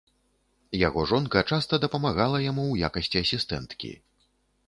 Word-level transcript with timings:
Яго 0.87 1.01
жонка 1.11 1.43
часта 1.49 1.77
дапамагала 1.83 2.37
яму 2.45 2.65
ў 2.67 2.75
якасці 2.87 3.17
асістэнткі. 3.27 3.91